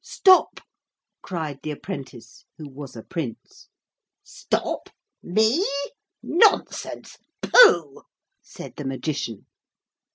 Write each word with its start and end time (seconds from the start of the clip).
'Stop,' 0.03 0.61
cried 1.21 1.59
the 1.61 1.69
apprentice, 1.69 2.43
who 2.57 2.67
was 2.67 2.95
a 2.95 3.03
Prince. 3.03 3.69
'Stop? 4.23 4.89
Me? 5.21 5.63
Nonsense! 6.23 7.19
Pooh!' 7.43 8.01
said 8.41 8.77
the 8.77 8.83
Magician. 8.85 9.45